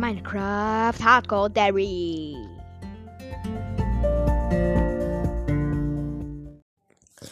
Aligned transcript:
Minecraft 0.00 0.98
Hardcore 1.04 1.50
Dairy. 1.50 2.34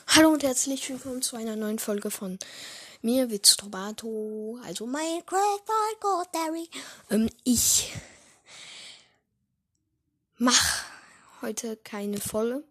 Hallo 0.08 0.28
und 0.28 0.42
herzlich 0.42 0.86
willkommen 0.90 1.22
zu 1.22 1.36
einer 1.36 1.56
neuen 1.56 1.78
Folge 1.78 2.10
von 2.10 2.38
mir, 3.00 3.30
Witz 3.30 3.56
Tomato, 3.56 4.58
also 4.66 4.86
Minecraft 4.86 5.62
Hardcore 5.66 6.26
Dairy. 6.30 6.68
Ähm, 7.10 7.30
ich 7.42 7.90
mach 10.36 10.84
heute 11.40 11.78
keine 11.78 12.20
Folge, 12.20 12.64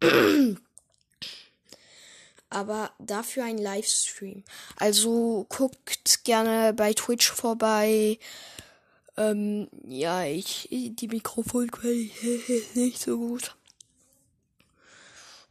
aber 2.50 2.92
dafür 3.00 3.46
ein 3.46 3.58
Livestream. 3.58 4.44
Also 4.76 5.44
guckt 5.48 6.22
gerne 6.22 6.72
bei 6.72 6.92
Twitch 6.92 7.32
vorbei. 7.32 8.20
Ähm, 9.16 9.68
ja, 9.86 10.24
ich, 10.24 10.68
die 10.70 11.08
Mikrofonqualität 11.08 12.48
ist 12.48 12.76
nicht 12.76 13.00
so 13.00 13.18
gut. 13.18 13.56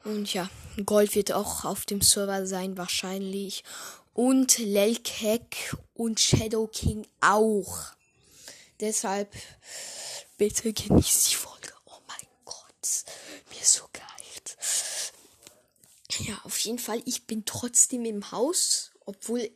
Und 0.03 0.33
ja, 0.33 0.49
Gold 0.85 1.15
wird 1.15 1.31
auch 1.31 1.63
auf 1.63 1.85
dem 1.85 2.01
Server 2.01 2.45
sein, 2.45 2.77
wahrscheinlich. 2.77 3.63
Und 4.13 4.57
Lelkek 4.57 5.75
und 5.93 6.19
Shadow 6.19 6.67
King 6.67 7.07
auch. 7.21 7.93
Deshalb 8.79 9.33
bitte 10.37 10.73
genießt 10.73 11.31
die 11.31 11.35
Folge. 11.35 11.71
Oh 11.85 12.01
mein 12.07 12.27
Gott, 12.43 13.05
mir 13.49 13.61
ist 13.61 13.73
so 13.73 13.85
kalt. 13.93 14.57
Ja, 16.27 16.39
auf 16.43 16.57
jeden 16.59 16.79
Fall, 16.79 17.01
ich 17.05 17.25
bin 17.25 17.45
trotzdem 17.45 18.03
im 18.05 18.31
Haus, 18.31 18.91
obwohl 19.05 19.49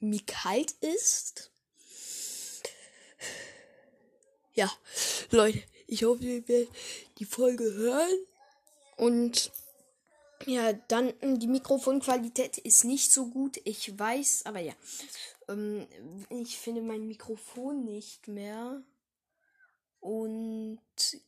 mir 0.00 0.20
kalt 0.26 0.72
ist. 0.80 1.52
Ja, 4.56 4.72
Leute, 5.30 5.62
ich 5.86 6.04
hoffe, 6.04 6.24
ihr 6.24 6.48
werdet 6.48 6.74
die 7.18 7.26
Folge 7.26 7.64
hören. 7.74 8.26
Und 8.96 9.52
ja, 10.46 10.72
dann 10.72 11.12
die 11.38 11.46
Mikrofonqualität 11.46 12.58
ist 12.58 12.84
nicht 12.84 13.12
so 13.12 13.26
gut, 13.26 13.60
ich 13.64 13.98
weiß, 13.98 14.46
aber 14.46 14.60
ja. 14.60 14.72
Ähm, 15.48 15.86
ich 16.30 16.58
finde 16.58 16.80
mein 16.80 17.06
Mikrofon 17.06 17.84
nicht 17.84 18.28
mehr. 18.28 18.82
Und 20.00 20.80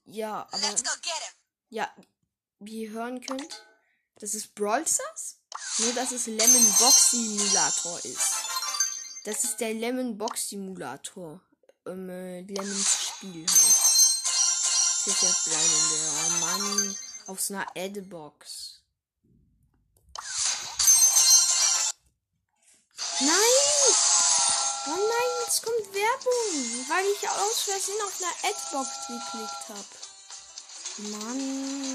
ja, 0.05 0.49
aber 0.51 0.75
ja, 1.69 1.95
wie 2.61 2.84
ihr 2.84 2.91
hören 2.91 3.21
könnt, 3.21 3.67
das 4.17 4.34
ist 4.34 4.55
Brawl 4.55 4.87
Stars, 4.87 5.41
nur 5.79 5.93
dass 5.93 6.12
es 6.12 6.27
Lemon 6.27 6.75
Box 6.79 7.11
Simulator 7.11 7.99
ist. 8.05 8.34
Das 9.25 9.45
ist 9.45 9.59
der 9.59 9.75
Lemon 9.75 10.17
Box 10.17 10.49
Simulator. 10.49 11.43
Ähm, 11.87 12.09
äh, 12.09 12.41
Lemons 12.43 13.08
Spiel 13.19 13.41
halt. 13.41 13.50
Das 13.50 15.06
ist 15.06 15.22
ja 15.22 15.30
bleibende. 15.44 15.98
Oh 16.24 16.30
Mann, 16.38 16.97
aus 17.27 17.50
einer 17.50 17.66
Adbox. 17.77 18.80
Nein! 23.20 23.58
Oh 24.86 24.91
nein, 24.91 25.30
jetzt 25.44 25.62
kommt 25.64 25.92
Werbung, 25.92 26.86
weil 26.88 27.05
ich 27.06 27.28
aus 27.28 27.62
Versehen 27.62 28.00
auf 28.06 28.20
einer 28.20 28.36
Adbox 28.52 28.88
geklickt 29.08 29.69
habe. 29.69 29.97
Mann. 31.10 31.88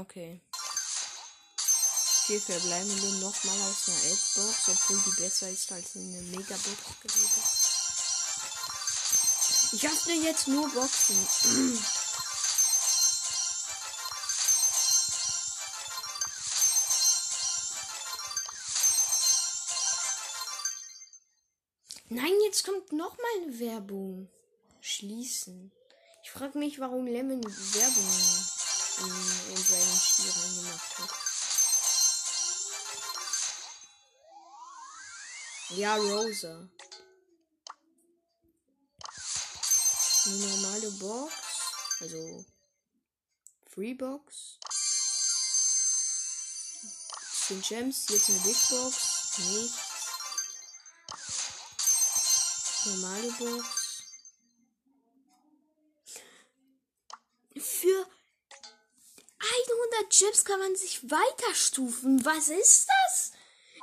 Okay. 0.00 0.40
Vier 2.24 2.40
verbleibende 2.40 3.18
nochmal 3.20 3.60
aus 3.60 3.88
einer 3.88 3.98
Adbox, 3.98 4.68
obwohl 4.68 4.98
die 5.04 5.20
besser 5.20 5.50
ist 5.50 5.70
als 5.72 5.94
eine 5.94 6.22
Megabox 6.22 7.00
gewesen. 7.02 7.42
Ich 9.72 9.86
öffne 9.86 10.14
jetzt 10.14 10.48
nur 10.48 10.70
Boxen. 10.70 11.28
Nein, 22.08 22.32
jetzt 22.46 22.64
kommt 22.64 22.92
noch 22.92 23.18
mal 23.18 23.42
eine 23.42 23.58
Werbung. 23.60 24.30
Schließen. 24.80 25.70
Ich 26.22 26.30
frage 26.30 26.58
mich, 26.58 26.80
warum 26.80 27.06
Lemon 27.06 27.44
Werbung 27.44 28.59
in, 29.00 29.50
in 29.50 29.56
seinem 29.56 30.00
Spiel 30.00 30.30
reingemacht 30.30 30.98
hat. 30.98 31.10
Ja, 35.70 35.96
Rosa. 35.96 36.68
Eine 40.26 40.36
normale 40.36 40.90
Box. 40.92 41.32
Also 42.00 42.44
Free 43.68 43.94
Box. 43.94 44.58
10 47.46 47.62
Gems, 47.62 48.08
jetzt 48.08 48.28
eine 48.28 48.38
Big 48.40 48.56
Box. 48.68 49.38
Nichts. 49.38 49.90
Normale 52.86 53.32
Box. 53.32 54.02
Für 57.56 58.06
100 59.38 60.09
Chips 60.20 60.44
kann 60.44 60.60
man 60.60 60.76
sich 60.76 61.10
weiterstufen. 61.10 62.22
Was 62.26 62.48
ist 62.48 62.86
das? 62.86 63.32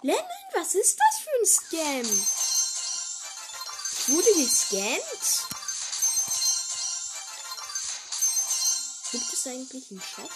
Lemon, 0.04 0.22
was 0.54 0.76
ist 0.76 1.00
das 1.00 1.20
für 1.24 1.32
ein 1.40 1.46
Scam? 1.48 2.06
Wurde 4.14 4.34
gescammt? 4.36 5.48
Gibt 9.12 9.34
es 9.34 9.48
eigentlich 9.48 9.90
einen 9.90 10.02
Shop? 10.02 10.30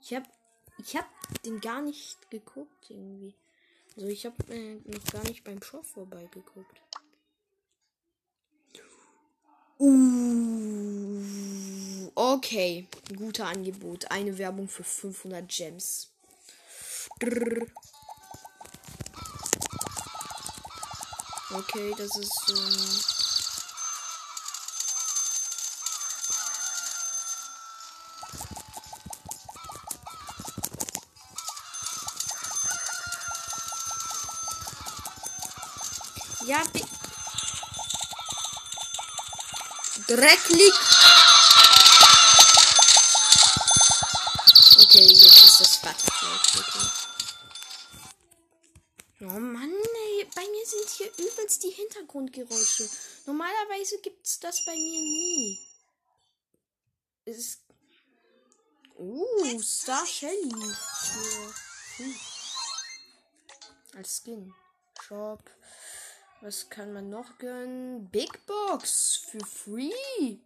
Ich 0.00 0.14
hab, 0.14 0.22
ich 0.78 0.96
hab 0.96 1.06
den 1.42 1.60
gar 1.60 1.82
nicht 1.82 2.30
geguckt 2.30 2.88
irgendwie. 2.88 3.34
Also 3.96 4.08
ich 4.08 4.24
hab 4.24 4.48
äh, 4.48 4.76
noch 4.86 5.04
gar 5.12 5.24
nicht 5.24 5.44
beim 5.44 5.62
Shop 5.62 5.84
vorbeigeguckt. 5.84 6.80
Uh, 9.78 11.01
okay, 12.14 12.86
guter 13.16 13.46
Angebot. 13.46 14.10
Eine 14.10 14.36
Werbung 14.38 14.68
für 14.68 14.84
500 14.84 15.48
Gems. 15.48 16.08
Okay, 21.54 21.94
das 21.96 22.16
ist 22.16 22.50
ähm 22.50 23.22
Ja, 36.44 36.60
Drecklig. 40.08 40.72
Oh 49.20 49.38
Mann, 49.38 49.70
ey, 49.70 50.28
bei 50.34 50.42
mir 50.42 50.66
sind 50.66 50.88
hier 50.90 51.10
übelst 51.16 51.62
die 51.62 51.70
Hintergrundgeräusche. 51.70 52.88
Normalerweise 53.26 54.00
gibt's 54.00 54.40
das 54.40 54.64
bei 54.64 54.72
mir 54.72 55.00
nie. 55.00 55.58
Es 57.24 57.38
ist. 57.38 57.60
Uh, 58.98 59.60
Star 59.62 60.04
Shelly. 60.06 60.50
Hm. 61.96 62.14
Als 63.94 64.22
Skin. 64.22 64.54
Shop. 65.00 65.50
Was 66.40 66.68
kann 66.68 66.92
man 66.92 67.08
noch 67.08 67.38
gönnen? 67.38 68.10
Big 68.10 68.44
Box 68.46 69.24
für 69.30 69.44
free. 69.46 70.38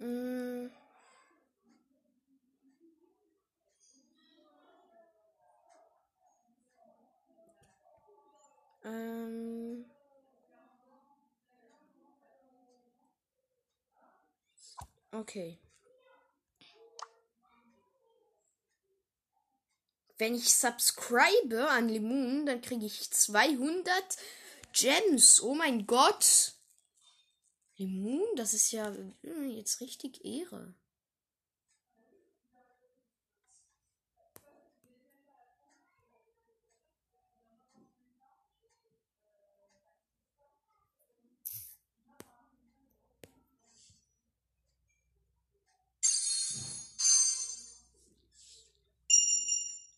Mm. 0.00 0.70
Ähm. 8.82 9.84
Okay. 15.12 15.58
Wenn 20.16 20.34
ich 20.34 20.54
subscribe 20.54 21.68
an 21.68 21.88
Lemon, 21.88 22.46
dann 22.46 22.62
kriege 22.62 22.86
ich 22.86 23.10
200 23.10 24.16
Gems. 24.72 25.42
Oh 25.42 25.54
mein 25.54 25.86
Gott. 25.86 26.54
Limon, 27.80 28.36
das 28.36 28.52
ist 28.52 28.72
ja 28.72 28.94
äh, 29.22 29.44
jetzt 29.46 29.80
richtig 29.80 30.22
Ehre. 30.22 30.74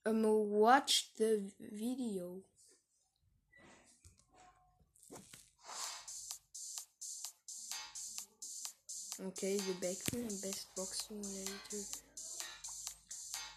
Um, 0.05 0.23
watch 0.23 1.11
the 1.17 1.53
video. 1.59 2.45
Okay, 9.21 9.59
the 9.59 9.75
Backman 9.75 10.23
and 10.23 10.41
best 10.41 10.75
box 10.75 11.07
simulator. 11.07 11.85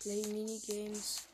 Play 0.03 0.21
mini 0.33 0.59
games. 0.67 1.25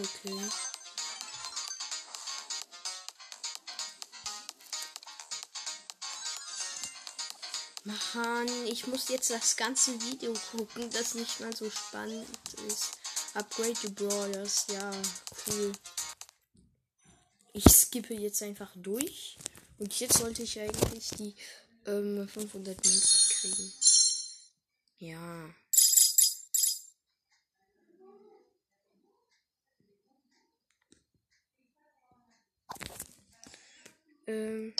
Okay. 0.00 0.50
Mann, 7.84 8.48
ich 8.66 8.86
muss 8.86 9.08
jetzt 9.08 9.30
das 9.30 9.56
ganze 9.56 10.00
Video 10.00 10.32
gucken, 10.50 10.90
das 10.90 11.14
nicht 11.14 11.40
mal 11.40 11.54
so 11.54 11.70
spannend 11.70 12.26
ist. 12.66 12.98
Upgrade 13.34 13.76
the 13.82 13.88
Brawlers, 13.88 14.66
ja, 14.72 14.90
cool. 15.46 15.72
Ich 17.52 17.64
skippe 17.64 18.14
jetzt 18.14 18.42
einfach 18.42 18.72
durch. 18.74 19.36
Und 19.78 19.98
jetzt 20.00 20.18
sollte 20.18 20.42
ich 20.42 20.58
eigentlich 20.58 21.08
die 21.10 21.34
ähm, 21.86 22.28
500 22.28 22.84
Münzen 22.84 23.30
kriegen. 23.30 23.72
Ja. 24.98 25.54
Ähm. 34.26 34.72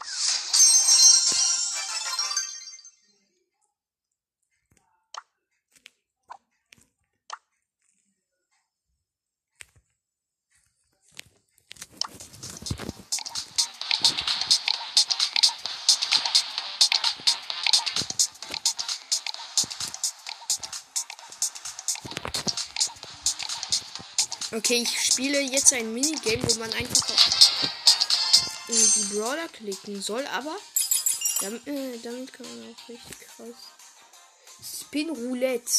Okay, 24.52 24.82
ich 24.82 25.00
spiele 25.00 25.40
jetzt 25.40 25.73
ein 25.73 25.93
Minigame, 25.93 26.43
wo 26.49 26.61
man 26.61 26.73
einfach 26.73 27.74
auf 28.69 28.93
die 28.94 29.05
Brawler 29.14 29.49
klicken 29.49 30.00
soll, 30.02 30.26
aber 30.26 30.56
damit, 31.40 31.66
äh, 31.66 31.99
damit 32.02 32.32
kann 32.32 32.46
man 32.46 32.75
auch 32.75 32.88
richtig 32.88 33.19
krass. 33.20 33.56
Spin 34.81 35.11
Roulette. 35.11 35.72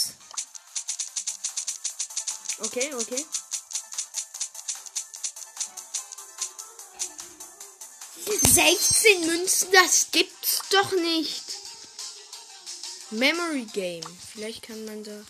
Okay, 2.59 2.93
okay. 2.93 3.25
Sechzehn 8.41 9.25
Münzen, 9.25 9.71
das 9.71 10.07
gibt's 10.11 10.61
doch 10.69 10.91
nicht. 10.93 11.43
Memory 13.11 13.65
Game. 13.73 14.03
Vielleicht 14.33 14.63
kann 14.63 14.85
man 14.85 15.03
da. 15.03 15.23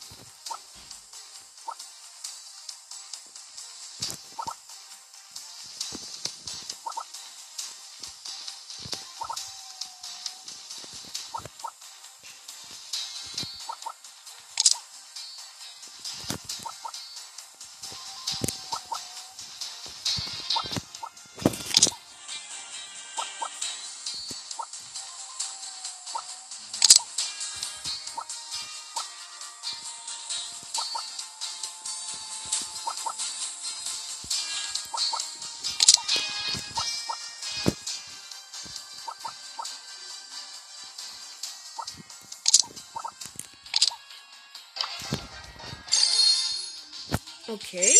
Okay. 47.47 47.93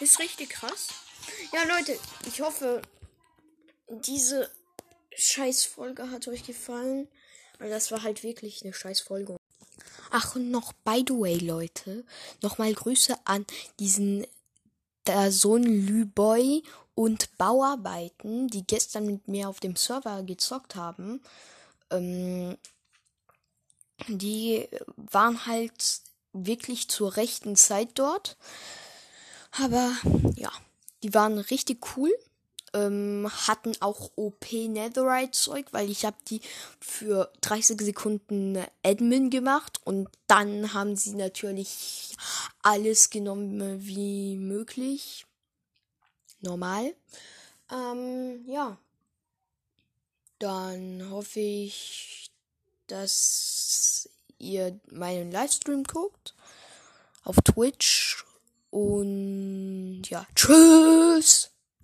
Ist 0.00 0.18
richtig 0.18 0.50
krass. 0.50 0.88
Ja, 1.52 1.64
Leute, 1.64 1.98
ich 2.26 2.40
hoffe, 2.40 2.82
diese 3.88 4.50
Scheißfolge 5.16 6.10
hat 6.10 6.28
euch 6.28 6.44
gefallen. 6.44 7.08
Weil 7.60 7.70
das 7.70 7.92
war 7.92 8.02
halt 8.02 8.22
wirklich 8.22 8.64
eine 8.64 8.72
Scheißfolge. 8.72 9.36
Ach, 10.10 10.34
und 10.34 10.50
noch, 10.50 10.72
by 10.72 11.04
the 11.06 11.14
way, 11.14 11.36
Leute, 11.36 12.04
nochmal 12.40 12.72
Grüße 12.72 13.16
an 13.24 13.46
diesen 13.78 14.26
der 15.06 15.30
Sohn 15.30 15.62
Lüboy 15.62 16.62
und 16.94 17.36
Bauarbeiten, 17.36 18.48
die 18.48 18.66
gestern 18.66 19.06
mit 19.06 19.28
mir 19.28 19.48
auf 19.48 19.60
dem 19.60 19.76
Server 19.76 20.22
gezockt 20.22 20.74
haben. 20.74 21.22
Ähm, 21.90 22.56
die 24.08 24.66
waren 24.96 25.46
halt 25.46 26.00
wirklich 26.32 26.88
zur 26.88 27.16
rechten 27.16 27.56
Zeit 27.56 27.90
dort. 27.94 28.36
Aber 29.52 29.92
ja, 30.36 30.50
die 31.02 31.14
waren 31.14 31.38
richtig 31.38 31.96
cool. 31.96 32.12
Ähm, 32.72 33.28
hatten 33.48 33.72
auch 33.80 34.12
OP 34.14 34.52
Netherite 34.52 35.32
Zeug, 35.32 35.66
weil 35.72 35.90
ich 35.90 36.04
habe 36.04 36.16
die 36.28 36.40
für 36.78 37.32
30 37.40 37.80
Sekunden 37.80 38.64
Admin 38.84 39.28
gemacht 39.30 39.80
und 39.84 40.08
dann 40.28 40.72
haben 40.72 40.94
sie 40.94 41.14
natürlich 41.14 42.14
alles 42.62 43.10
genommen 43.10 43.84
wie 43.84 44.36
möglich. 44.36 45.26
Normal. 46.42 46.94
Ähm, 47.72 48.44
ja. 48.46 48.78
Dann 50.38 51.10
hoffe 51.10 51.40
ich, 51.40 52.30
dass 52.86 54.08
ihr 54.40 54.78
meinen 54.90 55.30
Livestream 55.30 55.84
guckt. 55.84 56.34
Auf 57.24 57.36
Twitch. 57.44 58.24
Und 58.70 60.02
ja, 60.08 60.26
tschüss. 60.34 61.49